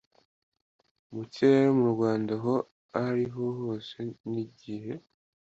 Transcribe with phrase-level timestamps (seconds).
[1.13, 2.53] mu kirere mu rwanda aho
[3.05, 3.97] ari ho hose
[4.31, 4.93] n igihe